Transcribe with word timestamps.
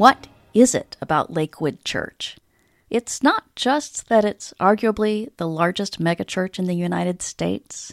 What 0.00 0.28
is 0.54 0.74
it 0.74 0.96
about 1.02 1.30
Lakewood 1.30 1.84
Church? 1.84 2.38
It's 2.88 3.22
not 3.22 3.54
just 3.54 4.08
that 4.08 4.24
it's 4.24 4.54
arguably 4.58 5.28
the 5.36 5.46
largest 5.46 6.00
megachurch 6.00 6.58
in 6.58 6.64
the 6.64 6.74
United 6.74 7.20
States. 7.20 7.92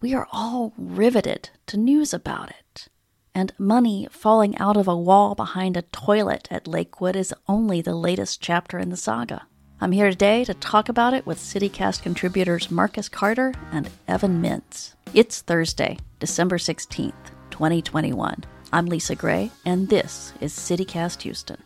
We 0.00 0.14
are 0.14 0.26
all 0.32 0.72
riveted 0.78 1.50
to 1.66 1.76
news 1.76 2.14
about 2.14 2.48
it. 2.48 2.88
And 3.34 3.52
money 3.58 4.08
falling 4.10 4.56
out 4.56 4.78
of 4.78 4.88
a 4.88 4.96
wall 4.96 5.34
behind 5.34 5.76
a 5.76 5.82
toilet 5.82 6.48
at 6.50 6.66
Lakewood 6.66 7.14
is 7.14 7.34
only 7.46 7.82
the 7.82 7.94
latest 7.94 8.40
chapter 8.40 8.78
in 8.78 8.88
the 8.88 8.96
saga. 8.96 9.42
I'm 9.82 9.92
here 9.92 10.08
today 10.08 10.46
to 10.46 10.54
talk 10.54 10.88
about 10.88 11.12
it 11.12 11.26
with 11.26 11.36
CityCast 11.36 12.02
contributors 12.02 12.70
Marcus 12.70 13.10
Carter 13.10 13.52
and 13.70 13.90
Evan 14.08 14.40
Mintz. 14.42 14.94
It's 15.12 15.42
Thursday, 15.42 15.98
December 16.20 16.56
16th, 16.56 17.12
2021. 17.50 18.44
I'm 18.74 18.86
Lisa 18.86 19.14
Gray, 19.14 19.50
and 19.66 19.90
this 19.90 20.32
is 20.40 20.54
CityCast 20.54 21.20
Houston. 21.22 21.62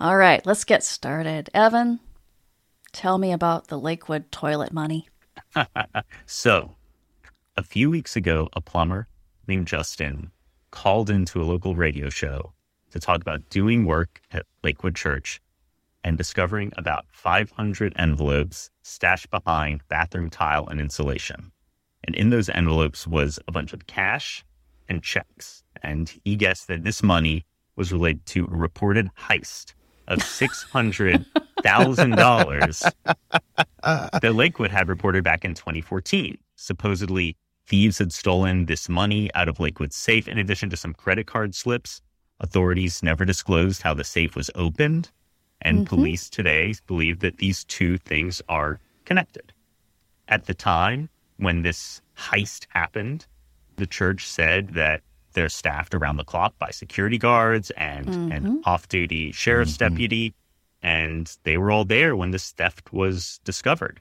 All 0.00 0.16
right, 0.16 0.44
let's 0.46 0.64
get 0.64 0.82
started. 0.82 1.50
Evan, 1.52 2.00
tell 2.92 3.18
me 3.18 3.32
about 3.32 3.68
the 3.68 3.78
Lakewood 3.78 4.32
toilet 4.32 4.72
money. 4.72 5.10
so, 6.26 6.74
a 7.54 7.62
few 7.62 7.90
weeks 7.90 8.16
ago, 8.16 8.48
a 8.54 8.62
plumber 8.62 9.08
named 9.46 9.66
Justin 9.66 10.30
called 10.70 11.10
into 11.10 11.42
a 11.42 11.44
local 11.44 11.76
radio 11.76 12.08
show 12.08 12.54
to 12.90 12.98
talk 12.98 13.20
about 13.20 13.50
doing 13.50 13.84
work 13.84 14.22
at 14.30 14.46
Lakewood 14.64 14.94
Church 14.94 15.38
and 16.02 16.16
discovering 16.16 16.72
about 16.78 17.04
500 17.12 17.92
envelopes 17.96 18.70
stashed 18.84 19.28
behind 19.28 19.86
bathroom 19.88 20.30
tile 20.30 20.66
and 20.68 20.80
insulation. 20.80 21.52
And 22.04 22.16
in 22.16 22.30
those 22.30 22.48
envelopes 22.48 23.06
was 23.06 23.38
a 23.46 23.52
bunch 23.52 23.74
of 23.74 23.86
cash 23.86 24.46
and 24.88 25.02
checks. 25.02 25.64
And 25.82 26.12
he 26.24 26.36
guessed 26.36 26.68
that 26.68 26.84
this 26.84 27.02
money 27.02 27.44
was 27.76 27.92
related 27.92 28.24
to 28.26 28.44
a 28.44 28.56
reported 28.56 29.10
heist 29.16 29.74
of 30.08 30.18
$600,000 30.18 32.92
that 33.82 34.34
Lakewood 34.34 34.70
had 34.70 34.88
reported 34.88 35.24
back 35.24 35.44
in 35.44 35.54
2014. 35.54 36.38
Supposedly, 36.56 37.36
thieves 37.66 37.98
had 37.98 38.12
stolen 38.12 38.66
this 38.66 38.88
money 38.88 39.30
out 39.34 39.48
of 39.48 39.60
Lakewood's 39.60 39.96
safe 39.96 40.28
in 40.28 40.38
addition 40.38 40.70
to 40.70 40.76
some 40.76 40.94
credit 40.94 41.26
card 41.26 41.54
slips. 41.54 42.00
Authorities 42.40 43.02
never 43.02 43.24
disclosed 43.24 43.82
how 43.82 43.94
the 43.94 44.04
safe 44.04 44.34
was 44.34 44.50
opened, 44.54 45.10
and 45.60 45.78
mm-hmm. 45.78 45.94
police 45.94 46.28
today 46.28 46.74
believe 46.86 47.20
that 47.20 47.38
these 47.38 47.64
two 47.64 47.98
things 47.98 48.42
are 48.48 48.80
connected. 49.04 49.52
At 50.28 50.46
the 50.46 50.54
time 50.54 51.08
when 51.36 51.62
this 51.62 52.00
heist 52.16 52.66
happened, 52.70 53.26
the 53.76 53.86
church 53.86 54.28
said 54.28 54.74
that 54.74 55.02
they're 55.32 55.48
staffed 55.48 55.94
around 55.94 56.16
the 56.16 56.24
clock 56.24 56.58
by 56.58 56.70
security 56.70 57.18
guards 57.18 57.70
and 57.72 58.06
mm-hmm. 58.06 58.32
an 58.32 58.62
off-duty 58.64 59.32
sheriff's 59.32 59.76
mm-hmm. 59.76 59.94
deputy, 59.94 60.34
and 60.82 61.36
they 61.44 61.56
were 61.56 61.70
all 61.70 61.84
there 61.84 62.14
when 62.16 62.30
this 62.30 62.50
theft 62.52 62.92
was 62.92 63.40
discovered. 63.44 64.00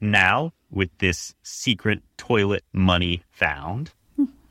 Now, 0.00 0.52
with 0.70 0.90
this 0.98 1.34
secret 1.42 2.02
toilet 2.16 2.64
money 2.72 3.22
found, 3.30 3.90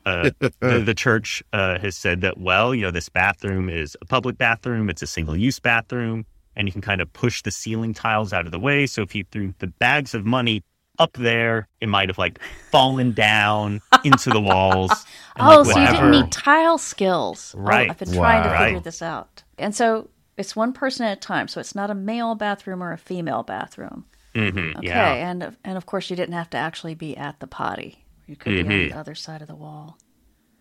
uh, 0.04 0.30
the, 0.38 0.82
the, 0.84 0.94
church 0.94 1.42
uh, 1.52 1.78
has 1.78 1.96
said 1.96 2.20
that, 2.20 2.38
well, 2.38 2.74
you 2.74 2.82
know, 2.82 2.90
this 2.90 3.08
bathroom 3.08 3.68
is 3.68 3.96
a 4.00 4.04
public 4.04 4.36
bathroom, 4.36 4.90
it's 4.90 5.02
a 5.02 5.06
single 5.06 5.36
use 5.36 5.58
bathroom, 5.58 6.26
and 6.56 6.68
you 6.68 6.72
can 6.72 6.80
kind 6.80 7.00
of 7.00 7.12
push 7.12 7.42
the 7.42 7.50
ceiling 7.50 7.94
tiles 7.94 8.32
out 8.32 8.46
of 8.46 8.52
the 8.52 8.58
way. 8.58 8.86
So 8.86 9.02
if 9.02 9.14
you 9.14 9.24
threw 9.30 9.54
the 9.58 9.68
bags 9.68 10.14
of 10.14 10.24
money 10.24 10.62
up 10.98 11.12
there, 11.14 11.68
it 11.80 11.88
might 11.88 12.08
have 12.08 12.18
like 12.18 12.40
fallen 12.70 13.12
down 13.12 13.80
into 14.04 14.30
the 14.30 14.40
walls. 14.40 14.90
oh, 15.38 15.62
like, 15.62 15.72
so 15.72 15.80
you 15.80 15.86
didn't 15.86 16.10
need 16.10 16.32
tile 16.32 16.78
skills. 16.78 17.54
Right. 17.56 17.88
Oh, 17.88 17.90
I've 17.90 17.98
been 17.98 18.14
wow. 18.14 18.22
trying 18.22 18.42
to 18.42 18.50
figure 18.50 18.74
right. 18.74 18.84
this 18.84 19.02
out. 19.02 19.42
And 19.58 19.74
so 19.74 20.10
it's 20.36 20.54
one 20.54 20.72
person 20.72 21.06
at 21.06 21.18
a 21.18 21.20
time. 21.20 21.48
So 21.48 21.60
it's 21.60 21.74
not 21.74 21.90
a 21.90 21.94
male 21.94 22.34
bathroom 22.34 22.82
or 22.82 22.92
a 22.92 22.98
female 22.98 23.42
bathroom. 23.42 24.06
Mm-hmm, 24.34 24.78
okay. 24.78 24.86
Yeah. 24.86 25.12
And, 25.12 25.56
and 25.64 25.76
of 25.76 25.86
course, 25.86 26.10
you 26.10 26.16
didn't 26.16 26.34
have 26.34 26.50
to 26.50 26.56
actually 26.56 26.94
be 26.94 27.16
at 27.16 27.40
the 27.40 27.46
potty. 27.46 28.04
You 28.26 28.36
could 28.36 28.52
mm-hmm. 28.52 28.68
be 28.68 28.74
on 28.74 28.80
mm-hmm. 28.80 28.90
the 28.90 28.98
other 28.98 29.14
side 29.14 29.42
of 29.42 29.48
the 29.48 29.56
wall. 29.56 29.98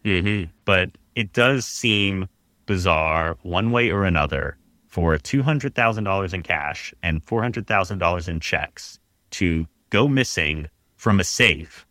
Mm-hmm. 0.03 0.51
But 0.65 0.91
it 1.15 1.33
does 1.33 1.65
seem 1.65 2.27
bizarre, 2.65 3.37
one 3.43 3.71
way 3.71 3.89
or 3.89 4.05
another, 4.05 4.57
for 4.87 5.15
$200,000 5.17 6.33
in 6.33 6.41
cash 6.43 6.93
and 7.03 7.25
$400,000 7.25 8.27
in 8.27 8.39
checks 8.39 8.99
to 9.31 9.67
go 9.89 10.07
missing 10.07 10.69
from 10.95 11.19
a 11.19 11.23
safe 11.23 11.85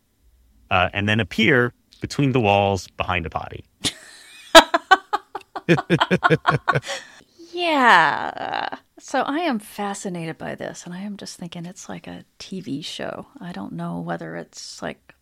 uh, 0.69 0.89
and 0.93 1.07
then 1.07 1.19
appear 1.19 1.73
between 2.01 2.31
the 2.31 2.39
walls 2.39 2.87
behind 2.89 3.25
a 3.25 3.29
potty. 3.29 3.65
yeah. 7.53 8.77
So 8.99 9.21
I 9.21 9.39
am 9.39 9.59
fascinated 9.59 10.37
by 10.37 10.55
this, 10.55 10.85
and 10.85 10.93
I 10.93 11.01
am 11.01 11.17
just 11.17 11.37
thinking 11.37 11.65
it's 11.65 11.89
like 11.89 12.07
a 12.07 12.25
TV 12.39 12.83
show. 12.83 13.27
I 13.39 13.51
don't 13.51 13.73
know 13.73 13.99
whether 13.99 14.35
it's 14.35 14.81
like 14.81 15.15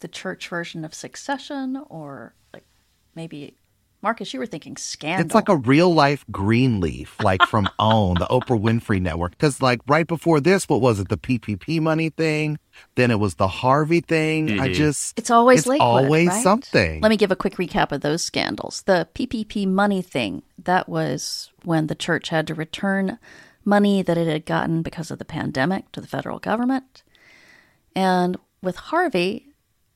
the 0.00 0.08
church 0.08 0.48
version 0.48 0.84
of 0.84 0.94
Succession 0.94 1.82
or 1.88 2.34
like 2.52 2.66
maybe 3.14 3.56
Marcus, 4.04 4.34
you 4.34 4.38
were 4.38 4.46
thinking 4.46 4.76
scandal. 4.76 5.24
It's 5.24 5.34
like 5.34 5.48
a 5.48 5.56
real 5.56 5.92
life 5.92 6.26
Greenleaf, 6.30 7.16
like 7.22 7.42
from 7.44 7.66
OWN, 7.78 8.16
the 8.18 8.26
Oprah 8.26 8.60
Winfrey 8.60 9.00
Network. 9.00 9.32
Because 9.32 9.62
like 9.62 9.80
right 9.88 10.06
before 10.06 10.40
this, 10.40 10.68
what 10.68 10.82
was 10.82 11.00
it? 11.00 11.08
The 11.08 11.16
PPP 11.16 11.80
money 11.80 12.10
thing. 12.10 12.58
Then 12.96 13.10
it 13.10 13.18
was 13.18 13.36
the 13.36 13.48
Harvey 13.48 14.02
thing. 14.02 14.48
Mm-hmm. 14.48 14.60
I 14.60 14.72
just 14.74 15.18
it's 15.18 15.30
always 15.30 15.60
it's 15.60 15.68
Lakewood, 15.68 16.04
always 16.04 16.28
right? 16.28 16.42
something. 16.42 17.00
Let 17.00 17.08
me 17.08 17.16
give 17.16 17.32
a 17.32 17.36
quick 17.36 17.54
recap 17.54 17.92
of 17.92 18.02
those 18.02 18.22
scandals. 18.22 18.82
The 18.82 19.08
PPP 19.14 19.66
money 19.66 20.02
thing 20.02 20.42
that 20.62 20.86
was 20.86 21.50
when 21.62 21.86
the 21.86 21.94
church 21.94 22.28
had 22.28 22.46
to 22.48 22.54
return 22.54 23.18
money 23.64 24.02
that 24.02 24.18
it 24.18 24.26
had 24.28 24.44
gotten 24.44 24.82
because 24.82 25.10
of 25.10 25.18
the 25.18 25.24
pandemic 25.24 25.90
to 25.92 26.02
the 26.02 26.06
federal 26.06 26.38
government. 26.38 27.02
And 27.96 28.36
with 28.62 28.76
Harvey, 28.76 29.48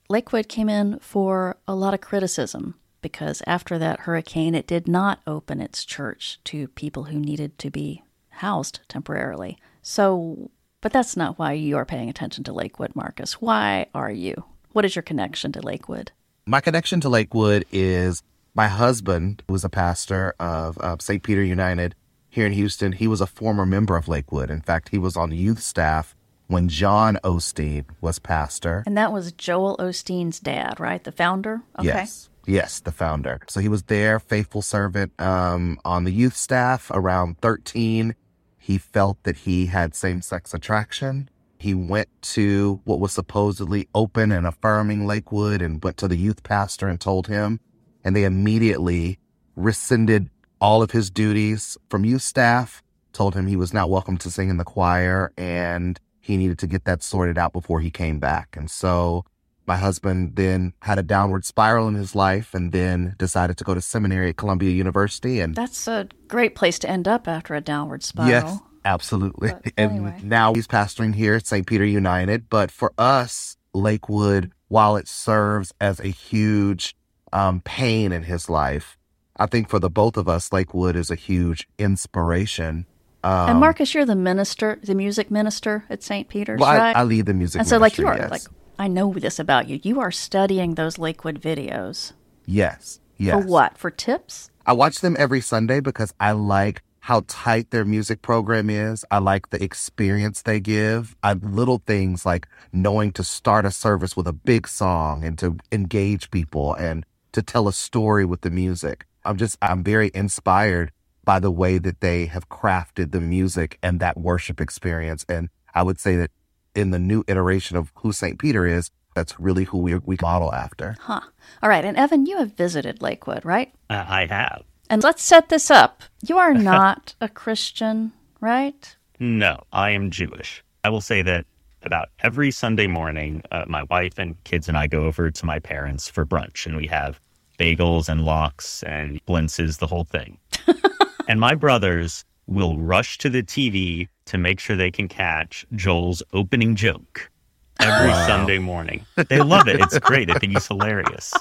Lakewood 0.08 0.48
came 0.48 0.70
in 0.70 0.98
for 1.00 1.58
a 1.68 1.74
lot 1.74 1.92
of 1.92 2.00
criticism 2.00 2.74
because 3.00 3.42
after 3.46 3.78
that 3.78 4.00
hurricane, 4.00 4.54
it 4.54 4.66
did 4.66 4.88
not 4.88 5.20
open 5.26 5.60
its 5.60 5.84
church 5.84 6.38
to 6.44 6.68
people 6.68 7.04
who 7.04 7.18
needed 7.18 7.58
to 7.58 7.70
be 7.70 8.02
housed 8.30 8.80
temporarily. 8.88 9.58
So, 9.82 10.50
but 10.80 10.92
that's 10.92 11.16
not 11.16 11.38
why 11.38 11.52
you 11.52 11.76
are 11.76 11.84
paying 11.84 12.08
attention 12.08 12.44
to 12.44 12.52
Lakewood, 12.52 12.94
Marcus. 12.94 13.40
Why 13.40 13.86
are 13.94 14.10
you? 14.10 14.44
What 14.72 14.84
is 14.84 14.94
your 14.94 15.02
connection 15.02 15.52
to 15.52 15.62
Lakewood? 15.62 16.12
My 16.46 16.60
connection 16.60 17.00
to 17.02 17.08
Lakewood 17.08 17.64
is 17.72 18.22
my 18.54 18.68
husband 18.68 19.42
was 19.48 19.64
a 19.64 19.68
pastor 19.68 20.34
of 20.40 20.78
uh, 20.78 20.96
St. 21.00 21.22
Peter 21.22 21.42
United 21.42 21.94
here 22.28 22.46
in 22.46 22.52
Houston. 22.52 22.92
He 22.92 23.06
was 23.08 23.20
a 23.20 23.26
former 23.26 23.66
member 23.66 23.96
of 23.96 24.08
Lakewood. 24.08 24.50
In 24.50 24.60
fact, 24.60 24.90
he 24.90 24.98
was 24.98 25.16
on 25.16 25.30
the 25.30 25.36
youth 25.36 25.60
staff 25.60 26.14
when 26.46 26.68
John 26.68 27.18
Osteen 27.22 27.84
was 28.00 28.18
pastor. 28.18 28.82
And 28.86 28.96
that 28.96 29.12
was 29.12 29.32
Joel 29.32 29.76
Osteen's 29.78 30.40
dad, 30.40 30.80
right? 30.80 31.02
The 31.02 31.12
founder? 31.12 31.60
Okay. 31.78 31.88
Yes. 31.88 32.28
Yes, 32.48 32.80
the 32.80 32.92
founder. 32.92 33.40
So 33.46 33.60
he 33.60 33.68
was 33.68 33.82
there, 33.84 34.18
faithful 34.18 34.62
servant 34.62 35.12
um, 35.20 35.78
on 35.84 36.04
the 36.04 36.10
youth 36.10 36.34
staff 36.34 36.90
around 36.90 37.38
13. 37.42 38.14
He 38.56 38.78
felt 38.78 39.22
that 39.24 39.36
he 39.36 39.66
had 39.66 39.94
same 39.94 40.22
sex 40.22 40.54
attraction. 40.54 41.28
He 41.58 41.74
went 41.74 42.08
to 42.22 42.80
what 42.84 43.00
was 43.00 43.12
supposedly 43.12 43.86
open 43.94 44.32
and 44.32 44.46
affirming 44.46 45.06
Lakewood 45.06 45.60
and 45.60 45.84
went 45.84 45.98
to 45.98 46.08
the 46.08 46.16
youth 46.16 46.42
pastor 46.42 46.88
and 46.88 46.98
told 46.98 47.26
him. 47.26 47.60
And 48.02 48.16
they 48.16 48.24
immediately 48.24 49.18
rescinded 49.54 50.30
all 50.58 50.82
of 50.82 50.92
his 50.92 51.10
duties 51.10 51.76
from 51.90 52.06
youth 52.06 52.22
staff, 52.22 52.82
told 53.12 53.34
him 53.34 53.46
he 53.46 53.56
was 53.56 53.74
not 53.74 53.90
welcome 53.90 54.16
to 54.18 54.30
sing 54.30 54.48
in 54.48 54.56
the 54.56 54.64
choir, 54.64 55.32
and 55.36 56.00
he 56.18 56.38
needed 56.38 56.58
to 56.60 56.66
get 56.66 56.86
that 56.86 57.02
sorted 57.02 57.36
out 57.36 57.52
before 57.52 57.80
he 57.80 57.90
came 57.90 58.18
back. 58.18 58.56
And 58.56 58.70
so 58.70 59.26
my 59.68 59.76
husband 59.76 60.34
then 60.34 60.72
had 60.80 60.98
a 60.98 61.02
downward 61.02 61.44
spiral 61.44 61.86
in 61.86 61.94
his 61.94 62.14
life 62.16 62.54
and 62.54 62.72
then 62.72 63.14
decided 63.18 63.58
to 63.58 63.64
go 63.64 63.74
to 63.74 63.80
seminary 63.80 64.30
at 64.30 64.38
Columbia 64.38 64.70
University. 64.70 65.40
And 65.40 65.54
that's 65.54 65.86
a 65.86 66.08
great 66.26 66.54
place 66.54 66.78
to 66.80 66.90
end 66.90 67.06
up 67.06 67.28
after 67.28 67.54
a 67.54 67.60
downward 67.60 68.02
spiral. 68.02 68.30
Yes, 68.30 68.58
absolutely. 68.86 69.50
But 69.50 69.72
and 69.76 69.92
anyway. 69.92 70.20
now 70.24 70.54
he's 70.54 70.66
pastoring 70.66 71.14
here 71.14 71.34
at 71.34 71.46
St. 71.46 71.66
Peter 71.66 71.84
United. 71.84 72.48
But 72.48 72.70
for 72.70 72.92
us, 72.96 73.58
Lakewood, 73.74 74.50
while 74.68 74.96
it 74.96 75.06
serves 75.06 75.72
as 75.80 76.00
a 76.00 76.08
huge 76.08 76.96
um, 77.32 77.60
pain 77.60 78.10
in 78.10 78.22
his 78.22 78.48
life, 78.48 78.96
I 79.36 79.46
think 79.46 79.68
for 79.68 79.78
the 79.78 79.90
both 79.90 80.16
of 80.16 80.28
us, 80.28 80.50
Lakewood 80.50 80.96
is 80.96 81.10
a 81.10 81.14
huge 81.14 81.68
inspiration. 81.78 82.86
Um, 83.22 83.50
and 83.50 83.60
Marcus, 83.60 83.94
you're 83.94 84.06
the 84.06 84.16
minister, 84.16 84.78
the 84.82 84.94
music 84.94 85.30
minister 85.30 85.84
at 85.90 86.02
St. 86.02 86.28
Peter's, 86.28 86.60
well, 86.60 86.70
right? 86.70 86.96
I, 86.96 87.00
I, 87.00 87.04
lead 87.04 87.26
the 87.26 87.34
music. 87.34 87.58
And 87.58 87.68
so, 87.68 87.78
like, 87.78 87.98
you 87.98 88.06
are 88.06 88.16
yes. 88.16 88.30
like 88.30 88.42
I 88.78 88.86
know 88.86 89.12
this 89.12 89.38
about 89.38 89.68
you. 89.68 89.80
You 89.82 90.00
are 90.00 90.12
studying 90.12 90.74
those 90.74 90.98
Lakewood 90.98 91.40
videos. 91.40 92.12
Yes. 92.46 93.00
Yes. 93.16 93.34
For 93.34 93.48
what? 93.48 93.76
For 93.76 93.90
tips? 93.90 94.50
I 94.64 94.72
watch 94.72 95.00
them 95.00 95.16
every 95.18 95.40
Sunday 95.40 95.80
because 95.80 96.14
I 96.20 96.32
like 96.32 96.82
how 97.00 97.24
tight 97.26 97.70
their 97.70 97.84
music 97.84 98.22
program 98.22 98.70
is. 98.70 99.04
I 99.10 99.18
like 99.18 99.50
the 99.50 99.62
experience 99.62 100.42
they 100.42 100.60
give. 100.60 101.16
I 101.22 101.32
little 101.32 101.82
things 101.86 102.24
like 102.24 102.46
knowing 102.72 103.12
to 103.12 103.24
start 103.24 103.64
a 103.64 103.70
service 103.72 104.16
with 104.16 104.28
a 104.28 104.32
big 104.32 104.68
song 104.68 105.24
and 105.24 105.36
to 105.38 105.56
engage 105.72 106.30
people 106.30 106.74
and 106.74 107.04
to 107.32 107.42
tell 107.42 107.66
a 107.66 107.72
story 107.72 108.24
with 108.24 108.42
the 108.42 108.50
music. 108.50 109.06
I'm 109.24 109.38
just, 109.38 109.58
I'm 109.60 109.82
very 109.82 110.10
inspired 110.14 110.92
by 111.24 111.40
the 111.40 111.50
way 111.50 111.78
that 111.78 112.00
they 112.00 112.26
have 112.26 112.48
crafted 112.48 113.10
the 113.10 113.20
music 113.20 113.78
and 113.82 113.98
that 114.00 114.16
worship 114.18 114.60
experience. 114.60 115.24
And 115.28 115.48
I 115.74 115.82
would 115.82 115.98
say 115.98 116.16
that 116.16 116.30
in 116.74 116.90
the 116.90 116.98
new 116.98 117.24
iteration 117.28 117.76
of 117.76 117.92
who 117.96 118.12
St. 118.12 118.38
Peter 118.38 118.66
is, 118.66 118.90
that's 119.14 119.38
really 119.40 119.64
who 119.64 119.78
we, 119.78 119.96
we 119.96 120.16
model 120.20 120.54
after. 120.54 120.94
Huh. 121.00 121.20
All 121.62 121.68
right. 121.68 121.84
And 121.84 121.96
Evan, 121.96 122.26
you 122.26 122.38
have 122.38 122.52
visited 122.52 123.02
Lakewood, 123.02 123.44
right? 123.44 123.72
Uh, 123.90 124.04
I 124.06 124.26
have. 124.26 124.62
And 124.90 125.02
let's 125.02 125.22
set 125.22 125.48
this 125.48 125.70
up. 125.70 126.02
You 126.22 126.38
are 126.38 126.54
not 126.74 127.14
a 127.20 127.28
Christian, 127.28 128.12
right? 128.40 128.96
No, 129.18 129.60
I 129.72 129.90
am 129.90 130.10
Jewish. 130.10 130.62
I 130.84 130.90
will 130.90 131.00
say 131.00 131.22
that 131.22 131.46
about 131.82 132.08
every 132.20 132.50
Sunday 132.50 132.86
morning, 132.86 133.42
uh, 133.50 133.64
my 133.66 133.82
wife 133.84 134.18
and 134.18 134.42
kids 134.44 134.68
and 134.68 134.76
I 134.76 134.86
go 134.86 135.04
over 135.04 135.30
to 135.30 135.46
my 135.46 135.58
parents 135.58 136.08
for 136.08 136.24
brunch, 136.24 136.66
and 136.66 136.76
we 136.76 136.86
have 136.86 137.20
bagels 137.58 138.08
and 138.08 138.24
lox 138.24 138.82
and 138.84 139.24
blintzes, 139.26 139.78
the 139.78 139.86
whole 139.86 140.04
thing. 140.04 140.38
and 141.28 141.40
my 141.40 141.54
brothers 141.54 142.24
will 142.48 142.78
rush 142.78 143.18
to 143.18 143.28
the 143.28 143.42
TV 143.42 144.08
to 144.24 144.38
make 144.38 144.58
sure 144.58 144.74
they 144.74 144.90
can 144.90 145.06
catch 145.06 145.66
Joel's 145.76 146.22
opening 146.32 146.74
joke 146.74 147.30
every 147.78 148.08
wow. 148.08 148.26
Sunday 148.26 148.58
morning. 148.58 149.04
They 149.28 149.40
love 149.40 149.68
it. 149.68 149.80
It's 149.80 149.98
great. 149.98 150.30
I 150.30 150.38
think 150.38 150.52
he's 150.52 150.66
hilarious. 150.66 151.32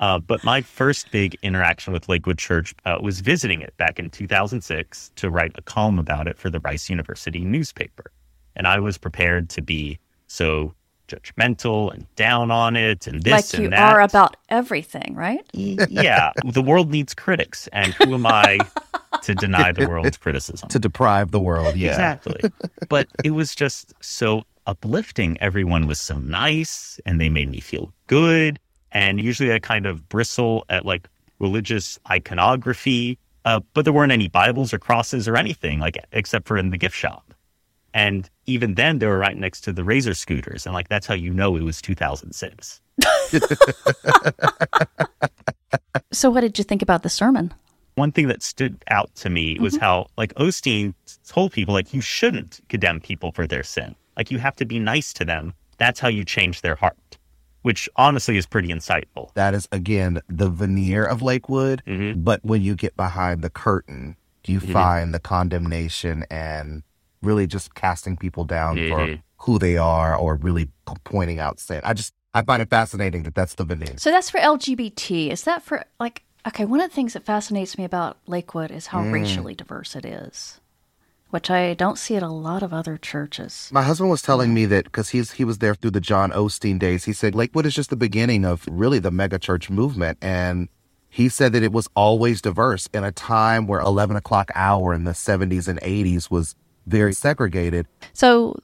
Uh, 0.00 0.18
but 0.20 0.44
my 0.44 0.60
first 0.60 1.10
big 1.10 1.36
interaction 1.42 1.92
with 1.92 2.08
Lakewood 2.08 2.38
Church 2.38 2.72
uh, 2.84 2.98
was 3.02 3.20
visiting 3.20 3.60
it 3.60 3.76
back 3.78 3.98
in 3.98 4.10
2006 4.10 5.10
to 5.16 5.28
write 5.28 5.52
a 5.56 5.62
column 5.62 5.98
about 5.98 6.28
it 6.28 6.38
for 6.38 6.50
the 6.50 6.60
Rice 6.60 6.88
University 6.88 7.40
newspaper. 7.40 8.12
And 8.54 8.66
I 8.66 8.78
was 8.78 8.96
prepared 8.96 9.48
to 9.50 9.62
be 9.62 9.98
so 10.28 10.72
judgmental 11.08 11.92
and 11.92 12.06
down 12.14 12.50
on 12.50 12.76
it 12.76 13.06
and 13.06 13.22
this 13.22 13.32
like 13.32 13.54
and 13.54 13.62
you 13.64 13.70
that. 13.70 13.94
are 13.94 14.00
about 14.00 14.36
everything, 14.48 15.14
right? 15.14 15.44
yeah, 15.52 16.32
the 16.44 16.62
world 16.62 16.90
needs 16.90 17.14
critics, 17.14 17.68
and 17.72 17.94
who 17.94 18.14
am 18.14 18.26
I 18.26 18.58
to 19.22 19.34
deny 19.34 19.72
the 19.72 19.88
world's 19.88 20.16
criticism? 20.24 20.68
to 20.68 20.78
deprive 20.78 21.30
the 21.30 21.40
world, 21.40 21.76
yeah, 21.76 21.90
exactly. 21.90 22.50
But 22.88 23.08
it 23.24 23.30
was 23.30 23.54
just 23.54 23.92
so 24.00 24.44
uplifting. 24.66 25.38
Everyone 25.40 25.86
was 25.86 26.00
so 26.00 26.18
nice, 26.18 27.00
and 27.06 27.20
they 27.20 27.28
made 27.28 27.50
me 27.50 27.60
feel 27.60 27.92
good. 28.06 28.60
And 28.92 29.20
usually, 29.20 29.52
I 29.52 29.58
kind 29.58 29.86
of 29.86 30.08
bristle 30.08 30.64
at 30.68 30.84
like 30.86 31.08
religious 31.38 31.98
iconography, 32.10 33.18
uh, 33.44 33.60
but 33.74 33.84
there 33.84 33.92
weren't 33.92 34.12
any 34.12 34.28
Bibles 34.28 34.72
or 34.72 34.78
crosses 34.78 35.26
or 35.28 35.36
anything 35.36 35.78
like 35.78 35.98
except 36.12 36.46
for 36.46 36.58
in 36.58 36.70
the 36.70 36.78
gift 36.78 36.96
shop. 36.96 37.34
And 37.94 38.28
even 38.46 38.74
then, 38.74 38.98
they 38.98 39.06
were 39.06 39.18
right 39.18 39.36
next 39.36 39.62
to 39.62 39.72
the 39.72 39.84
Razor 39.84 40.14
scooters. 40.14 40.66
And 40.66 40.74
like, 40.74 40.88
that's 40.88 41.06
how 41.06 41.14
you 41.14 41.32
know 41.32 41.56
it 41.56 41.62
was 41.62 41.80
2006. 41.80 42.80
so, 46.12 46.30
what 46.30 46.40
did 46.40 46.58
you 46.58 46.64
think 46.64 46.82
about 46.82 47.02
the 47.02 47.08
sermon? 47.08 47.54
One 47.94 48.12
thing 48.12 48.28
that 48.28 48.42
stood 48.42 48.82
out 48.88 49.14
to 49.16 49.30
me 49.30 49.54
mm-hmm. 49.54 49.62
was 49.62 49.76
how, 49.76 50.06
like, 50.16 50.34
Osteen 50.34 50.94
told 51.26 51.52
people, 51.52 51.74
like, 51.74 51.92
you 51.92 52.00
shouldn't 52.00 52.60
condemn 52.68 53.00
people 53.00 53.32
for 53.32 53.46
their 53.46 53.62
sin. 53.62 53.94
Like, 54.16 54.30
you 54.30 54.38
have 54.38 54.56
to 54.56 54.64
be 54.64 54.78
nice 54.78 55.12
to 55.14 55.24
them. 55.24 55.54
That's 55.78 56.00
how 56.00 56.08
you 56.08 56.24
change 56.24 56.60
their 56.60 56.74
heart, 56.74 57.18
which 57.62 57.88
honestly 57.96 58.36
is 58.36 58.46
pretty 58.46 58.68
insightful. 58.68 59.32
That 59.34 59.54
is, 59.54 59.68
again, 59.72 60.20
the 60.28 60.48
veneer 60.48 61.04
of 61.04 61.22
Lakewood. 61.22 61.82
Mm-hmm. 61.86 62.20
But 62.20 62.44
when 62.44 62.62
you 62.62 62.74
get 62.74 62.96
behind 62.96 63.42
the 63.42 63.50
curtain, 63.50 64.16
you 64.44 64.60
mm-hmm. 64.60 64.72
find 64.72 65.14
the 65.14 65.20
condemnation 65.20 66.24
and 66.30 66.82
really 67.22 67.46
just 67.46 67.74
casting 67.74 68.16
people 68.16 68.44
down 68.44 68.76
mm-hmm. 68.76 69.14
for 69.14 69.22
who 69.38 69.58
they 69.58 69.76
are 69.76 70.16
or 70.16 70.36
really 70.36 70.68
pointing 71.04 71.38
out 71.38 71.60
sin. 71.60 71.80
I 71.84 71.94
just 71.94 72.12
I 72.34 72.42
find 72.42 72.62
it 72.62 72.70
fascinating 72.70 73.22
that 73.24 73.34
that's 73.34 73.54
the 73.54 73.64
veneer. 73.64 73.94
So 73.96 74.10
that's 74.10 74.30
for 74.30 74.38
LGBT. 74.38 75.30
Is 75.30 75.44
that 75.44 75.62
for 75.62 75.84
like 75.98 76.24
okay, 76.46 76.64
one 76.64 76.80
of 76.80 76.90
the 76.90 76.94
things 76.94 77.12
that 77.12 77.24
fascinates 77.24 77.76
me 77.78 77.84
about 77.84 78.18
Lakewood 78.26 78.70
is 78.70 78.88
how 78.88 79.02
mm. 79.02 79.12
racially 79.12 79.54
diverse 79.54 79.94
it 79.94 80.04
is. 80.04 80.60
Which 81.30 81.50
I 81.50 81.74
don't 81.74 81.98
see 81.98 82.16
at 82.16 82.22
a 82.22 82.28
lot 82.28 82.62
of 82.62 82.72
other 82.72 82.96
churches. 82.96 83.68
My 83.70 83.82
husband 83.82 84.08
was 84.08 84.22
telling 84.22 84.54
me 84.54 84.64
that 84.66 84.84
because 84.84 85.10
he's 85.10 85.32
he 85.32 85.44
was 85.44 85.58
there 85.58 85.74
through 85.74 85.90
the 85.90 86.00
John 86.00 86.30
Osteen 86.30 86.78
days. 86.78 87.04
He 87.04 87.12
said 87.12 87.34
Lakewood 87.34 87.66
is 87.66 87.74
just 87.74 87.90
the 87.90 87.96
beginning 87.96 88.46
of 88.46 88.64
really 88.70 88.98
the 88.98 89.10
megachurch 89.10 89.68
movement, 89.68 90.16
and 90.22 90.68
he 91.10 91.28
said 91.28 91.52
that 91.52 91.62
it 91.62 91.72
was 91.72 91.88
always 91.94 92.40
diverse 92.40 92.88
in 92.94 93.04
a 93.04 93.12
time 93.12 93.66
where 93.66 93.80
11 93.80 94.16
o'clock 94.16 94.50
hour 94.54 94.94
in 94.94 95.04
the 95.04 95.12
70s 95.12 95.68
and 95.68 95.80
80s 95.80 96.30
was 96.30 96.54
very 96.88 97.12
segregated. 97.12 97.86
So 98.12 98.56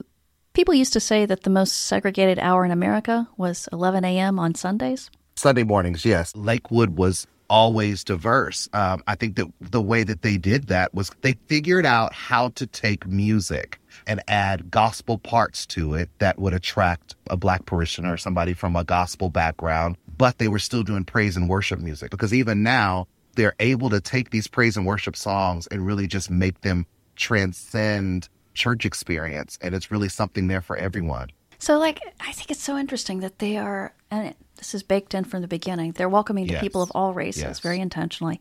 people 0.54 0.74
used 0.74 0.92
to 0.94 1.00
say 1.00 1.26
that 1.26 1.42
the 1.42 1.50
most 1.50 1.86
segregated 1.86 2.38
hour 2.38 2.64
in 2.64 2.70
America 2.70 3.28
was 3.36 3.68
11 3.72 4.04
a.m. 4.04 4.38
on 4.38 4.54
Sundays. 4.54 5.10
Sunday 5.36 5.64
mornings, 5.64 6.04
yes. 6.04 6.34
Lakewood 6.36 6.96
was 6.96 7.26
always 7.50 8.04
diverse. 8.04 8.68
Um, 8.72 9.02
I 9.06 9.14
think 9.14 9.36
that 9.36 9.46
the 9.60 9.82
way 9.82 10.02
that 10.04 10.22
they 10.22 10.36
did 10.36 10.68
that 10.68 10.94
was 10.94 11.10
they 11.20 11.34
figured 11.46 11.84
out 11.84 12.12
how 12.12 12.48
to 12.50 12.66
take 12.66 13.06
music 13.06 13.78
and 14.06 14.22
add 14.28 14.70
gospel 14.70 15.18
parts 15.18 15.66
to 15.66 15.94
it 15.94 16.10
that 16.18 16.38
would 16.38 16.54
attract 16.54 17.16
a 17.28 17.36
black 17.36 17.66
parishioner, 17.66 18.14
or 18.14 18.16
somebody 18.16 18.54
from 18.54 18.76
a 18.76 18.84
gospel 18.84 19.30
background, 19.30 19.96
but 20.16 20.38
they 20.38 20.48
were 20.48 20.58
still 20.58 20.82
doing 20.82 21.04
praise 21.04 21.36
and 21.36 21.48
worship 21.48 21.80
music 21.80 22.10
because 22.10 22.32
even 22.32 22.62
now 22.62 23.06
they're 23.36 23.56
able 23.60 23.90
to 23.90 24.00
take 24.00 24.30
these 24.30 24.46
praise 24.46 24.76
and 24.76 24.86
worship 24.86 25.16
songs 25.16 25.66
and 25.68 25.86
really 25.86 26.06
just 26.06 26.30
make 26.30 26.60
them 26.60 26.86
transcend 27.16 28.28
church 28.54 28.86
experience 28.86 29.58
and 29.60 29.74
it's 29.74 29.90
really 29.90 30.08
something 30.08 30.48
there 30.48 30.60
for 30.60 30.76
everyone. 30.76 31.28
So 31.58 31.78
like 31.78 32.00
I 32.20 32.32
think 32.32 32.50
it's 32.50 32.62
so 32.62 32.76
interesting 32.76 33.20
that 33.20 33.38
they 33.38 33.56
are 33.56 33.94
and 34.10 34.28
it, 34.28 34.36
this 34.56 34.74
is 34.74 34.82
baked 34.82 35.14
in 35.14 35.24
from 35.24 35.42
the 35.42 35.48
beginning. 35.48 35.92
They're 35.92 36.08
welcoming 36.08 36.46
to 36.46 36.52
yes. 36.52 36.62
people 36.62 36.82
of 36.82 36.90
all 36.94 37.14
races 37.14 37.42
yes. 37.42 37.60
very 37.60 37.80
intentionally 37.80 38.40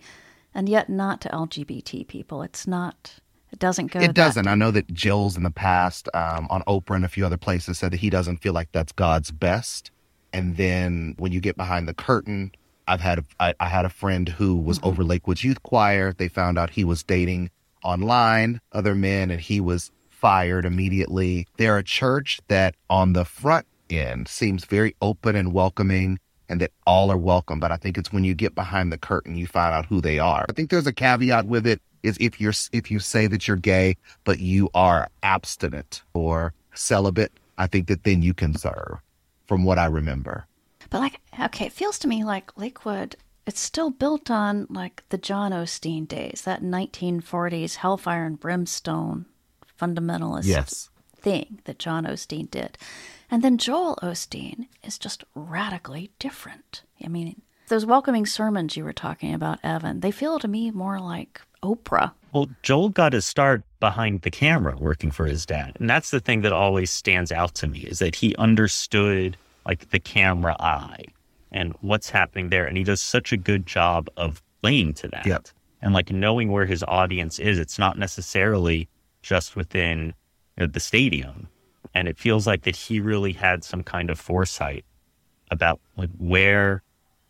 and 0.54 0.70
yet 0.70 0.90
not 0.90 1.22
to 1.22 1.30
LGBT 1.30 2.08
people. 2.08 2.44
It's 2.44 2.68
not 2.68 3.16
it 3.52 3.60
doesn't 3.60 3.92
go. 3.92 4.00
It 4.00 4.16
doesn't. 4.16 4.48
I 4.48 4.56
know 4.56 4.72
that 4.72 4.92
Jill's 4.92 5.38
in 5.38 5.44
the 5.44 5.52
past 5.52 6.10
um, 6.16 6.48
on 6.50 6.64
Oprah 6.64 6.96
and 6.96 7.06
a 7.06 7.08
few 7.08 7.24
other 7.24 7.38
places 7.38 7.78
said 7.78 7.92
that 7.92 8.00
he 8.00 8.10
doesn't 8.10 8.38
feel 8.38 8.52
like 8.52 8.72
that's 8.72 8.92
God's 8.92 9.30
best. 9.30 9.92
And 10.34 10.58
then 10.58 11.14
when 11.20 11.31
you 11.31 11.40
get 11.40 11.56
behind 11.56 11.88
the 11.88 11.94
curtain, 11.94 12.52
I've 12.88 13.00
had 13.00 13.24
I, 13.40 13.54
I 13.60 13.68
had 13.68 13.86
a 13.86 13.90
friend 13.90 14.28
who 14.28 14.58
was 14.58 14.80
mm-hmm. 14.80 14.88
over 14.88 15.04
Lakewood's 15.04 15.44
youth 15.44 15.62
choir. 15.62 16.14
They 16.14 16.28
found 16.28 16.58
out 16.58 16.72
he 16.72 16.84
was 16.84 17.04
dating 17.04 17.52
online, 17.84 18.62
other 18.72 18.96
men, 18.96 19.32
and 19.32 19.40
he 19.40 19.60
was 19.60 19.92
fired 20.10 20.66
immediately. 20.66 21.48
They're 21.58 21.78
a 21.78 21.84
church 21.84 22.40
that 22.48 22.76
on 22.90 23.14
the 23.14 23.26
front 23.26 23.66
end 23.90 24.28
seems 24.28 24.66
very 24.66 24.96
open 25.02 25.36
and 25.36 25.54
welcoming 25.54 26.20
and 26.50 26.62
that 26.62 26.72
all 26.86 27.12
are 27.12 27.18
welcome. 27.18 27.60
But 27.60 27.72
I 27.72 27.78
think 27.78 27.98
it's 27.98 28.14
when 28.14 28.24
you 28.24 28.34
get 28.34 28.56
behind 28.56 28.92
the 28.92 28.98
curtain, 28.98 29.36
you 29.36 29.48
find 29.48 29.74
out 29.74 29.86
who 29.86 30.02
they 30.02 30.20
are. 30.20 30.46
I 30.50 30.54
think 30.54 30.70
there's 30.70 30.88
a 30.88 30.94
caveat 30.94 31.46
with 31.46 31.66
it 31.68 31.82
is 32.04 32.18
if 32.20 32.40
you're, 32.40 32.54
if 32.72 32.92
you 32.92 33.00
say 33.00 33.28
that 33.28 33.48
you're 33.48 33.58
gay, 33.58 33.96
but 34.24 34.40
you 34.40 34.70
are 34.74 35.10
abstinent 35.24 36.04
or 36.13 36.54
celibate, 36.74 37.32
I 37.58 37.68
think 37.68 37.88
that 37.88 38.04
then 38.04 38.22
you 38.22 38.34
can 38.34 38.56
serve 38.56 39.00
from 39.48 39.63
what 39.63 39.80
I 39.80 39.86
remember. 39.86 40.46
But 40.90 41.00
like, 41.00 41.20
okay, 41.40 41.66
it 41.66 41.72
feels 41.72 41.98
to 42.00 42.08
me 42.08 42.24
like 42.24 42.58
Lakewood 42.58 43.16
it's 43.46 43.60
still 43.60 43.90
built 43.90 44.32
on 44.32 44.68
like 44.70 45.04
the 45.10 45.18
John 45.18 45.52
Osteen 45.52 46.08
days, 46.08 46.44
that 46.46 46.62
1940s 46.62 47.76
hellfire 47.76 48.26
and 48.26 48.40
brimstone 48.40 49.26
fundamentalist 49.80 50.46
yes. 50.46 50.90
thing 51.18 51.60
that 51.66 51.80
John 51.80 52.06
Osteen 52.06 52.50
did. 52.50 52.78
And 53.30 53.42
then 53.42 53.58
Joel 53.58 53.98
Osteen 54.02 54.68
is 54.84 54.98
just 54.98 55.24
radically 55.36 56.12
different. 56.20 56.84
I 57.04 57.08
mean, 57.08 57.42
those 57.68 57.86
welcoming 57.86 58.26
sermons 58.26 58.78
you 58.78 58.84
were 58.84 58.94
talking 58.94 59.34
about, 59.34 59.60
Evan, 59.64 60.02
they 60.02 60.12
feel 60.12 60.40
to 60.40 60.48
me 60.48 60.72
more 60.72 61.00
like 61.00 61.42
Oprah. 61.64 62.12
Well, 62.32 62.50
Joel 62.62 62.90
got 62.90 63.14
his 63.14 63.26
start 63.26 63.64
behind 63.80 64.22
the 64.22 64.32
camera 64.32 64.76
working 64.78 65.12
for 65.12 65.26
his 65.26 65.46
dad. 65.46 65.78
And 65.80 65.90
that's 65.90 66.12
the 66.12 66.20
thing 66.20 66.42
that 66.42 66.54
always 66.54 66.92
stands 66.92 67.32
out 67.32 67.56
to 67.56 67.68
me 67.68 67.80
is 67.80 68.00
that 68.00 68.16
he 68.16 68.36
understood 68.36 69.38
like 69.66 69.90
the 69.90 70.00
camera 70.00 70.56
eye 70.60 71.06
and 71.53 71.74
what's 71.81 72.10
happening 72.10 72.50
there. 72.50 72.65
And 72.65 72.77
he 72.77 72.83
does 72.83 73.01
such 73.01 73.31
a 73.31 73.38
good 73.38 73.65
job 73.65 74.10
of 74.17 74.41
playing 74.62 74.93
to 74.95 75.07
that. 75.10 75.25
Yep. 75.25 75.48
And 75.81 75.93
like 75.93 76.12
knowing 76.12 76.51
where 76.51 76.65
his 76.65 76.83
audience 76.88 77.39
is. 77.39 77.60
It's 77.60 77.77
not 77.77 77.98
necessarily 77.98 78.89
just 79.22 79.55
within 79.55 80.13
you 80.57 80.65
know, 80.65 80.67
the 80.67 80.79
stadium. 80.79 81.48
And 81.93 82.07
it 82.07 82.17
feels 82.17 82.48
like 82.48 82.63
that 82.63 82.75
he 82.75 83.00
really 83.00 83.33
had 83.33 83.63
some 83.63 83.83
kind 83.83 84.10
of 84.10 84.19
foresight 84.19 84.86
about 85.51 85.79
like 85.95 86.10
where 86.17 86.81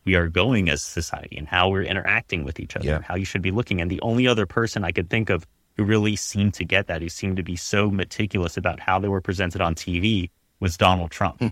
we 0.05 0.15
are 0.15 0.27
going 0.27 0.69
as 0.69 0.81
society 0.81 1.37
and 1.37 1.47
how 1.47 1.69
we're 1.69 1.83
interacting 1.83 2.43
with 2.43 2.59
each 2.59 2.75
other, 2.75 2.85
yeah. 2.85 3.01
how 3.01 3.15
you 3.15 3.25
should 3.25 3.41
be 3.41 3.51
looking. 3.51 3.81
And 3.81 3.89
the 3.89 4.01
only 4.01 4.27
other 4.27 4.45
person 4.45 4.83
I 4.83 4.91
could 4.91 5.09
think 5.09 5.29
of 5.29 5.45
who 5.75 5.83
really 5.83 6.15
seemed 6.15 6.53
to 6.55 6.65
get 6.65 6.87
that, 6.87 7.01
who 7.01 7.09
seemed 7.09 7.37
to 7.37 7.43
be 7.43 7.55
so 7.55 7.89
meticulous 7.89 8.57
about 8.57 8.79
how 8.79 8.99
they 8.99 9.07
were 9.07 9.21
presented 9.21 9.61
on 9.61 9.75
TV, 9.75 10.29
was 10.59 10.77
Donald 10.77 11.11
Trump. 11.11 11.39
Hmm. 11.39 11.47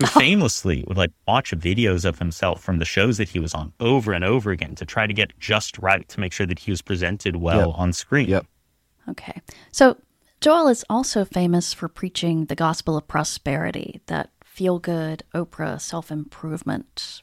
Who 0.00 0.06
famously 0.20 0.84
would 0.88 0.96
like 0.96 1.12
watch 1.28 1.52
videos 1.52 2.04
of 2.04 2.18
himself 2.18 2.62
from 2.62 2.78
the 2.78 2.84
shows 2.84 3.18
that 3.18 3.28
he 3.28 3.38
was 3.38 3.54
on 3.54 3.72
over 3.80 4.12
and 4.12 4.24
over 4.24 4.50
again 4.50 4.74
to 4.76 4.84
try 4.84 5.06
to 5.06 5.12
get 5.12 5.38
just 5.38 5.78
right 5.78 6.08
to 6.08 6.20
make 6.20 6.32
sure 6.32 6.46
that 6.46 6.58
he 6.58 6.70
was 6.70 6.82
presented 6.82 7.36
well 7.36 7.68
yep. 7.68 7.78
on 7.78 7.92
screen. 7.92 8.28
Yep. 8.28 8.46
Okay. 9.10 9.40
So 9.72 9.96
Joel 10.40 10.68
is 10.68 10.84
also 10.88 11.24
famous 11.24 11.74
for 11.74 11.88
preaching 11.88 12.46
the 12.46 12.54
gospel 12.54 12.96
of 12.96 13.06
prosperity, 13.06 14.00
that 14.06 14.30
feel 14.42 14.78
good 14.78 15.22
Oprah 15.34 15.80
self 15.80 16.10
improvement 16.10 17.22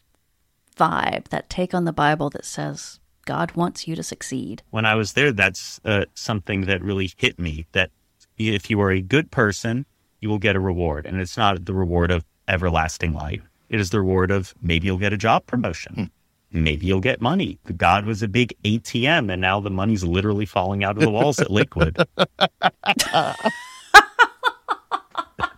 vibe, 0.75 1.29
that 1.29 1.50
take 1.50 1.74
on 1.74 1.86
the 1.86 1.93
Bible 1.93 2.29
that 2.29 2.46
says 2.46 3.00
God 3.25 3.53
wants 3.53 3.88
you 3.88 3.96
to 3.96 4.03
succeed. 4.03 4.62
When 4.69 4.86
I 4.86 4.96
was 4.96 5.13
there, 5.13 5.31
that's 5.31 5.81
uh, 5.84 6.05
something 6.13 6.62
that 6.65 6.84
really 6.84 7.12
hit 7.17 7.39
me 7.39 7.65
that 7.72 7.89
if 8.38 8.69
you 8.69 8.79
are 8.81 8.91
a 8.91 9.01
good 9.01 9.31
person, 9.31 9.86
you 10.19 10.29
will 10.29 10.38
get 10.38 10.55
a 10.55 10.60
reward. 10.60 11.05
And 11.05 11.19
it's 11.19 11.38
not 11.38 11.65
the 11.65 11.74
reward 11.74 12.12
of 12.12 12.24
everlasting 12.47 13.13
life, 13.13 13.41
it 13.69 13.79
is 13.79 13.89
the 13.89 13.99
reward 13.99 14.31
of 14.31 14.53
maybe 14.61 14.87
you'll 14.87 14.97
get 14.97 15.13
a 15.13 15.17
job 15.17 15.45
promotion. 15.45 15.93
Hmm. 15.93 16.63
Maybe 16.63 16.85
you'll 16.85 17.01
get 17.01 17.19
money. 17.19 17.59
God 17.75 18.05
was 18.05 18.23
a 18.23 18.27
big 18.27 18.55
ATM, 18.63 19.31
and 19.31 19.41
now 19.41 19.59
the 19.59 19.69
money's 19.69 20.03
literally 20.03 20.45
falling 20.45 20.83
out 20.83 20.95
of 20.95 21.03
the 21.03 21.09
walls 21.09 21.39
at 21.39 21.51
Lakewood. 21.51 21.97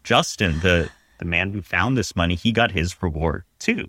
Justin, 0.03 0.59
the 0.61 0.89
the 1.19 1.25
man 1.25 1.53
who 1.53 1.61
found 1.61 1.95
this 1.97 2.15
money, 2.15 2.33
he 2.33 2.51
got 2.51 2.71
his 2.71 3.01
reward 3.03 3.43
too. 3.59 3.87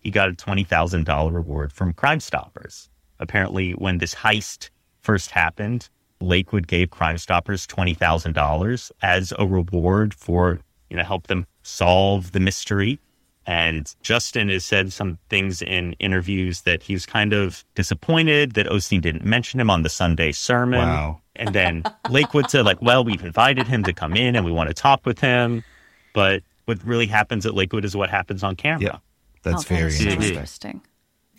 He 0.00 0.10
got 0.10 0.30
a 0.30 0.32
$20,000 0.32 1.34
reward 1.34 1.72
from 1.72 1.92
Crime 1.92 2.20
Stoppers. 2.20 2.88
Apparently, 3.18 3.72
when 3.72 3.98
this 3.98 4.14
heist 4.14 4.70
first 5.00 5.32
happened, 5.32 5.88
Lakewood 6.20 6.68
gave 6.68 6.90
Crime 6.90 7.18
Stoppers 7.18 7.66
$20,000 7.66 8.90
as 9.02 9.32
a 9.38 9.46
reward 9.46 10.14
for, 10.14 10.60
you 10.90 10.96
know, 10.96 11.04
help 11.04 11.26
them 11.26 11.46
solve 11.62 12.32
the 12.32 12.40
mystery. 12.40 12.98
And 13.46 13.94
Justin 14.02 14.50
has 14.50 14.64
said 14.64 14.92
some 14.92 15.18
things 15.30 15.62
in 15.62 15.94
interviews 15.94 16.62
that 16.62 16.82
he 16.82 16.92
was 16.92 17.06
kind 17.06 17.32
of 17.32 17.64
disappointed 17.74 18.52
that 18.52 18.66
Osteen 18.66 19.00
didn't 19.00 19.24
mention 19.24 19.58
him 19.58 19.70
on 19.70 19.82
the 19.82 19.88
Sunday 19.88 20.32
sermon. 20.32 20.80
Wow. 20.80 21.22
And 21.36 21.54
then 21.54 21.82
Lakewood 22.10 22.50
said, 22.50 22.66
like, 22.66 22.82
well, 22.82 23.04
we've 23.04 23.24
invited 23.24 23.66
him 23.66 23.84
to 23.84 23.92
come 23.94 24.14
in 24.16 24.36
and 24.36 24.44
we 24.44 24.52
want 24.52 24.68
to 24.68 24.74
talk 24.74 25.06
with 25.06 25.18
him. 25.18 25.64
But 26.12 26.42
what 26.66 26.84
really 26.84 27.06
happens 27.06 27.46
at 27.46 27.54
Lakewood 27.54 27.86
is 27.86 27.96
what 27.96 28.10
happens 28.10 28.42
on 28.42 28.54
camera. 28.54 28.82
Yeah, 28.82 28.98
that's 29.42 29.64
oh, 29.64 29.74
very 29.74 29.92
that 29.92 30.00
interesting. 30.00 30.28
interesting. 30.28 30.82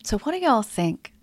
So, 0.03 0.17
what 0.19 0.31
do 0.31 0.39
y'all 0.39 0.63
think 0.63 1.13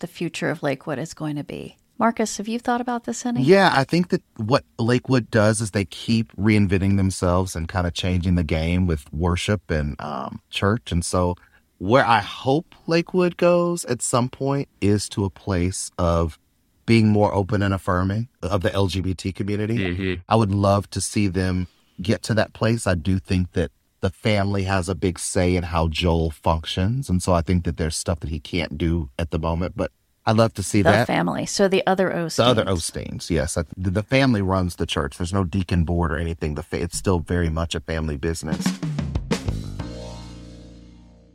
the 0.00 0.06
future 0.06 0.50
of 0.50 0.62
Lakewood 0.62 0.98
is 0.98 1.14
going 1.14 1.36
to 1.36 1.44
be? 1.44 1.78
Marcus, 1.98 2.38
have 2.38 2.48
you 2.48 2.58
thought 2.58 2.80
about 2.80 3.04
this 3.04 3.24
any? 3.24 3.42
Yeah, 3.42 3.72
I 3.72 3.84
think 3.84 4.08
that 4.08 4.22
what 4.36 4.64
Lakewood 4.78 5.30
does 5.30 5.60
is 5.60 5.70
they 5.70 5.84
keep 5.84 6.34
reinventing 6.36 6.96
themselves 6.96 7.54
and 7.54 7.68
kind 7.68 7.86
of 7.86 7.94
changing 7.94 8.34
the 8.34 8.42
game 8.42 8.86
with 8.86 9.12
worship 9.12 9.70
and 9.70 10.00
um, 10.00 10.40
church. 10.50 10.90
And 10.90 11.04
so, 11.04 11.36
where 11.78 12.04
I 12.04 12.20
hope 12.20 12.74
Lakewood 12.86 13.36
goes 13.36 13.84
at 13.84 14.02
some 14.02 14.28
point 14.28 14.68
is 14.80 15.08
to 15.10 15.24
a 15.24 15.30
place 15.30 15.90
of 15.98 16.38
being 16.86 17.08
more 17.08 17.32
open 17.32 17.62
and 17.62 17.72
affirming 17.72 18.28
of 18.42 18.62
the 18.62 18.70
LGBT 18.70 19.34
community. 19.34 19.78
Mm-hmm. 19.78 20.22
I 20.28 20.36
would 20.36 20.52
love 20.52 20.90
to 20.90 21.00
see 21.00 21.28
them 21.28 21.68
get 22.00 22.22
to 22.24 22.34
that 22.34 22.52
place. 22.52 22.86
I 22.86 22.94
do 22.94 23.18
think 23.18 23.52
that 23.52 23.70
the 24.00 24.10
family 24.10 24.64
has 24.64 24.88
a 24.88 24.94
big 24.94 25.18
say 25.18 25.56
in 25.56 25.64
how 25.64 25.88
Joel 25.88 26.30
functions. 26.30 27.08
And 27.08 27.22
so 27.22 27.32
I 27.32 27.40
think 27.40 27.64
that 27.64 27.78
there's 27.78 27.96
stuff 27.96 28.20
that 28.20 28.30
he 28.30 28.38
can't 28.38 28.76
do 28.76 29.08
at 29.18 29.30
the 29.30 29.38
moment, 29.38 29.74
but 29.76 29.92
I'd 30.26 30.36
love 30.36 30.54
to 30.54 30.62
see 30.62 30.80
that 30.82 30.90
the 30.90 30.96
that. 30.98 31.06
family. 31.06 31.44
So 31.46 31.68
the 31.68 31.86
other 31.86 32.10
Osteens. 32.10 32.36
The 32.36 32.44
other 32.44 32.64
Osteens, 32.64 33.28
yes. 33.30 33.54
The 33.54 33.66
the 33.76 34.02
family 34.02 34.40
runs 34.42 34.76
the 34.76 34.86
church. 34.86 35.18
There's 35.18 35.32
no 35.34 35.44
deacon 35.44 35.84
board 35.84 36.10
or 36.12 36.16
anything. 36.16 36.54
The 36.54 36.64
It's 36.72 36.96
still 36.96 37.18
very 37.18 37.50
much 37.50 37.74
a 37.74 37.80
family 37.80 38.16
business. 38.16 38.66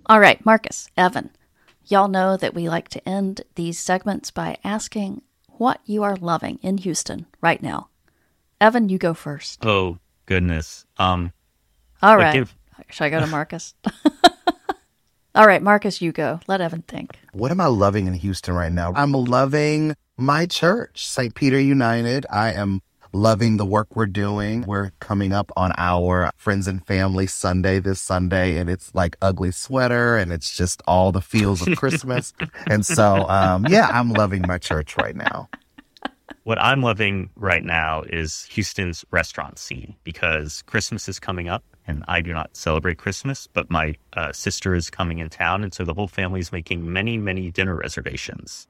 All 0.07 0.19
right, 0.19 0.43
Marcus, 0.43 0.89
Evan, 0.97 1.29
y'all 1.85 2.07
know 2.07 2.35
that 2.35 2.55
we 2.55 2.67
like 2.67 2.87
to 2.89 3.07
end 3.09 3.41
these 3.53 3.77
segments 3.79 4.31
by 4.31 4.57
asking 4.63 5.21
what 5.49 5.81
you 5.85 6.01
are 6.01 6.15
loving 6.15 6.57
in 6.63 6.79
Houston 6.79 7.27
right 7.41 7.61
now. 7.61 7.89
Evan, 8.59 8.89
you 8.89 8.97
go 8.97 9.13
first. 9.13 9.63
Oh, 9.63 9.99
goodness. 10.25 10.85
Um, 10.97 11.31
All 12.01 12.15
But 12.15 12.21
right. 12.23 12.33
give- 12.33 12.55
Should 12.89 13.03
I 13.03 13.09
go 13.09 13.19
to 13.19 13.27
Marcus? 13.27 13.75
All 15.35 15.45
right, 15.45 15.61
Marcus, 15.61 16.01
you 16.01 16.11
go. 16.11 16.39
Let 16.47 16.59
Evan 16.59 16.81
think. 16.81 17.18
What 17.33 17.51
am 17.51 17.61
I 17.61 17.67
loving 17.67 18.07
in 18.07 18.13
Houston 18.13 18.55
right 18.55 18.71
now? 18.71 18.93
I'm 18.95 19.11
loving 19.11 19.95
my 20.17 20.45
church, 20.45 21.07
St. 21.07 21.35
Peter 21.35 21.59
United. 21.59 22.25
I 22.29 22.53
am 22.53 22.81
loving 23.13 23.57
the 23.57 23.65
work 23.65 23.95
we're 23.95 24.07
doing. 24.07 24.63
We're 24.63 24.91
coming 24.99 25.31
up 25.31 25.51
on 25.55 25.71
our 25.77 26.31
friends 26.35 26.67
and 26.67 26.85
family 26.85 27.27
Sunday 27.27 27.79
this 27.79 28.01
Sunday, 28.01 28.57
and 28.57 28.69
it's 28.69 28.93
like 28.95 29.15
ugly 29.21 29.51
sweater, 29.51 30.17
and 30.17 30.31
it's 30.31 30.55
just 30.55 30.81
all 30.87 31.11
the 31.11 31.21
feels 31.21 31.65
of 31.65 31.77
Christmas. 31.77 32.33
and 32.67 32.85
so, 32.85 33.27
um, 33.29 33.65
yeah, 33.67 33.89
I'm 33.91 34.11
loving 34.11 34.43
my 34.47 34.57
church 34.57 34.97
right 34.97 35.15
now. 35.15 35.49
What 36.43 36.59
I'm 36.61 36.81
loving 36.81 37.29
right 37.35 37.63
now 37.63 38.03
is 38.03 38.43
Houston's 38.51 39.05
restaurant 39.11 39.59
scene 39.59 39.95
because 40.03 40.61
Christmas 40.63 41.07
is 41.09 41.19
coming 41.19 41.47
up 41.49 41.63
and 41.87 42.03
I 42.07 42.21
do 42.21 42.33
not 42.33 42.55
celebrate 42.55 42.97
Christmas, 42.97 43.47
but 43.47 43.69
my 43.69 43.95
uh, 44.13 44.31
sister 44.31 44.75
is 44.75 44.89
coming 44.89 45.19
in 45.19 45.29
town. 45.29 45.63
And 45.63 45.73
so 45.73 45.83
the 45.83 45.93
whole 45.93 46.07
family 46.07 46.39
is 46.39 46.51
making 46.51 46.91
many, 46.91 47.17
many 47.17 47.51
dinner 47.51 47.75
reservations, 47.75 48.67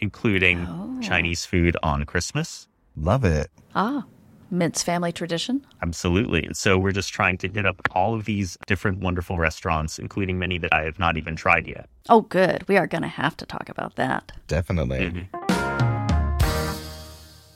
including 0.00 0.66
Oh. 0.68 0.98
Chinese 1.02 1.44
food 1.44 1.76
on 1.82 2.04
Christmas. 2.04 2.68
Love 2.96 3.24
it. 3.24 3.50
Ah, 3.74 4.04
Mintz 4.52 4.82
family 4.82 5.12
tradition. 5.12 5.64
Absolutely. 5.82 6.44
And 6.44 6.56
so 6.56 6.78
we're 6.78 6.92
just 6.92 7.12
trying 7.12 7.36
to 7.38 7.48
hit 7.48 7.66
up 7.66 7.80
all 7.92 8.14
of 8.14 8.24
these 8.24 8.56
different 8.66 9.00
wonderful 9.00 9.36
restaurants, 9.38 9.98
including 9.98 10.38
many 10.38 10.58
that 10.58 10.72
I 10.72 10.82
have 10.84 10.98
not 10.98 11.16
even 11.16 11.36
tried 11.36 11.66
yet. 11.66 11.88
Oh, 12.08 12.22
good. 12.22 12.66
We 12.68 12.76
are 12.78 12.86
going 12.86 13.02
to 13.02 13.08
have 13.08 13.36
to 13.38 13.46
talk 13.46 13.68
about 13.68 13.96
that. 13.96 14.32
Definitely. 14.46 15.28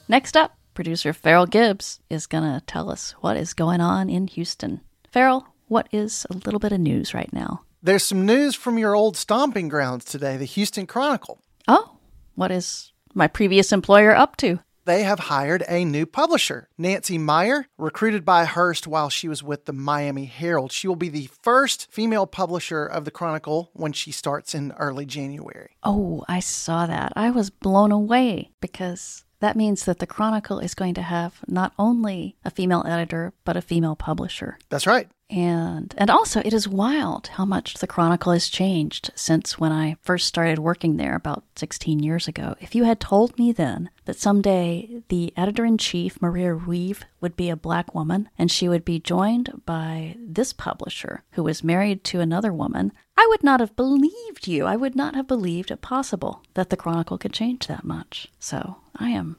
Next 0.08 0.36
up, 0.36 0.56
producer 0.74 1.12
Farrell 1.12 1.46
Gibbs 1.46 2.00
is 2.10 2.26
going 2.26 2.44
to 2.44 2.64
tell 2.66 2.90
us 2.90 3.12
what 3.20 3.36
is 3.36 3.54
going 3.54 3.80
on 3.80 4.10
in 4.10 4.26
Houston. 4.26 4.80
Farrell, 5.10 5.46
what 5.68 5.88
is 5.92 6.26
a 6.30 6.34
little 6.34 6.60
bit 6.60 6.72
of 6.72 6.80
news 6.80 7.14
right 7.14 7.32
now? 7.32 7.62
There's 7.82 8.02
some 8.04 8.26
news 8.26 8.54
from 8.54 8.78
your 8.78 8.94
old 8.94 9.16
stomping 9.16 9.68
grounds 9.68 10.04
today, 10.04 10.36
the 10.36 10.44
Houston 10.44 10.86
Chronicle. 10.86 11.40
Oh, 11.68 11.98
what 12.34 12.50
is 12.50 12.92
my 13.14 13.28
previous 13.28 13.72
employer 13.72 14.14
up 14.14 14.36
to? 14.38 14.60
They 14.84 15.04
have 15.04 15.20
hired 15.20 15.62
a 15.68 15.84
new 15.84 16.06
publisher, 16.06 16.68
Nancy 16.76 17.16
Meyer, 17.16 17.66
recruited 17.78 18.24
by 18.24 18.44
Hearst 18.44 18.88
while 18.88 19.10
she 19.10 19.28
was 19.28 19.40
with 19.40 19.66
the 19.66 19.72
Miami 19.72 20.24
Herald. 20.24 20.72
She 20.72 20.88
will 20.88 20.96
be 20.96 21.08
the 21.08 21.28
first 21.40 21.86
female 21.92 22.26
publisher 22.26 22.84
of 22.84 23.04
the 23.04 23.12
Chronicle 23.12 23.70
when 23.74 23.92
she 23.92 24.10
starts 24.10 24.56
in 24.56 24.72
early 24.72 25.06
January. 25.06 25.76
Oh, 25.84 26.24
I 26.28 26.40
saw 26.40 26.86
that. 26.86 27.12
I 27.14 27.30
was 27.30 27.48
blown 27.48 27.92
away 27.92 28.50
because 28.60 29.24
that 29.42 29.56
means 29.56 29.84
that 29.84 29.98
the 29.98 30.06
Chronicle 30.06 30.60
is 30.60 30.72
going 30.72 30.94
to 30.94 31.02
have 31.02 31.40
not 31.48 31.72
only 31.76 32.36
a 32.44 32.50
female 32.50 32.84
editor, 32.86 33.32
but 33.44 33.56
a 33.56 33.60
female 33.60 33.96
publisher. 33.96 34.56
That's 34.68 34.86
right. 34.86 35.08
And 35.30 35.94
and 35.96 36.10
also 36.10 36.42
it 36.44 36.52
is 36.52 36.68
wild 36.68 37.28
how 37.28 37.46
much 37.46 37.74
the 37.74 37.86
Chronicle 37.86 38.32
has 38.32 38.48
changed 38.48 39.10
since 39.14 39.58
when 39.58 39.72
I 39.72 39.96
first 40.02 40.26
started 40.26 40.58
working 40.58 40.98
there 40.98 41.14
about 41.14 41.44
16 41.56 42.00
years 42.00 42.28
ago. 42.28 42.54
If 42.60 42.74
you 42.74 42.84
had 42.84 43.00
told 43.00 43.38
me 43.38 43.50
then 43.50 43.88
that 44.04 44.18
someday 44.18 45.02
the 45.08 45.32
editor-in-chief 45.34 46.20
Maria 46.20 46.52
Reeve 46.52 47.04
would 47.22 47.34
be 47.34 47.48
a 47.48 47.56
black 47.56 47.94
woman 47.94 48.28
and 48.38 48.50
she 48.50 48.68
would 48.68 48.84
be 48.84 49.00
joined 49.00 49.62
by 49.64 50.16
this 50.18 50.52
publisher 50.52 51.22
who 51.32 51.42
was 51.42 51.64
married 51.64 52.04
to 52.04 52.20
another 52.20 52.52
woman, 52.52 52.92
I 53.16 53.26
would 53.30 53.42
not 53.42 53.60
have 53.60 53.74
believed 53.74 54.46
you. 54.46 54.66
I 54.66 54.76
would 54.76 54.94
not 54.94 55.14
have 55.14 55.26
believed 55.26 55.70
it 55.70 55.80
possible 55.80 56.42
that 56.54 56.68
the 56.68 56.76
Chronicle 56.76 57.16
could 57.16 57.32
change 57.32 57.68
that 57.68 57.84
much. 57.84 58.28
So, 58.38 58.76
I 58.96 59.10
am 59.10 59.36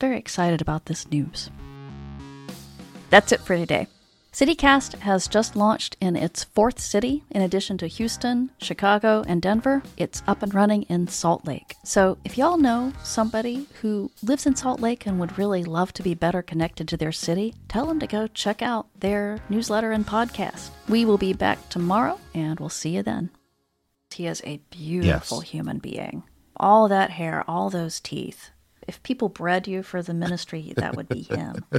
very 0.00 0.18
excited 0.18 0.60
about 0.60 0.86
this 0.86 1.10
news. 1.10 1.50
That's 3.10 3.32
it 3.32 3.40
for 3.40 3.56
today. 3.56 3.86
CityCast 4.32 5.00
has 5.00 5.26
just 5.26 5.56
launched 5.56 5.96
in 6.00 6.14
its 6.14 6.44
fourth 6.44 6.78
city. 6.78 7.24
In 7.32 7.42
addition 7.42 7.76
to 7.78 7.88
Houston, 7.88 8.52
Chicago, 8.58 9.24
and 9.26 9.42
Denver, 9.42 9.82
it's 9.96 10.22
up 10.28 10.44
and 10.44 10.54
running 10.54 10.82
in 10.84 11.08
Salt 11.08 11.44
Lake. 11.46 11.74
So 11.84 12.16
if 12.24 12.38
y'all 12.38 12.56
know 12.56 12.92
somebody 13.02 13.66
who 13.82 14.10
lives 14.22 14.46
in 14.46 14.54
Salt 14.54 14.78
Lake 14.80 15.04
and 15.04 15.18
would 15.18 15.36
really 15.36 15.64
love 15.64 15.92
to 15.94 16.04
be 16.04 16.14
better 16.14 16.42
connected 16.42 16.86
to 16.88 16.96
their 16.96 17.10
city, 17.10 17.54
tell 17.68 17.86
them 17.86 17.98
to 17.98 18.06
go 18.06 18.28
check 18.28 18.62
out 18.62 18.86
their 19.00 19.40
newsletter 19.48 19.90
and 19.90 20.06
podcast. 20.06 20.70
We 20.88 21.04
will 21.04 21.18
be 21.18 21.32
back 21.32 21.68
tomorrow, 21.68 22.20
and 22.32 22.60
we'll 22.60 22.68
see 22.68 22.90
you 22.90 23.02
then. 23.02 23.30
He 24.14 24.26
is 24.28 24.42
a 24.44 24.58
beautiful 24.70 25.38
Yes. 25.42 25.50
human 25.50 25.78
being. 25.78 26.22
All 26.56 26.86
that 26.88 27.10
hair, 27.10 27.44
all 27.48 27.68
those 27.68 27.98
teeth. 27.98 28.50
If 28.86 29.02
people 29.02 29.28
bred 29.28 29.66
you 29.66 29.82
for 29.82 30.02
the 30.02 30.14
ministry, 30.14 30.72
that 30.76 30.94
would 30.96 31.08
be 31.08 31.22
him. 31.22 31.64